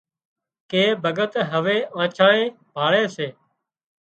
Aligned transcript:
ڪي 0.69 0.83
ڀڳت 1.03 1.33
هوي 1.51 1.77
آنڇانئي 1.99 2.43
ڀاۯي 2.75 3.03
سي 3.15 3.27